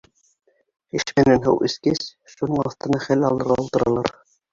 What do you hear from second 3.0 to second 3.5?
хәл